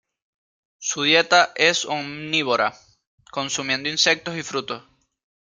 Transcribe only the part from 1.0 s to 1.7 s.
dieta